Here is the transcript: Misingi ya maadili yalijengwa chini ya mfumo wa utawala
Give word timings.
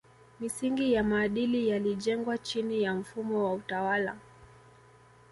Misingi 0.39 0.93
ya 0.93 1.03
maadili 1.03 1.67
yalijengwa 1.69 2.37
chini 2.37 2.83
ya 2.83 2.93
mfumo 2.95 3.45
wa 3.45 3.53
utawala 3.53 4.15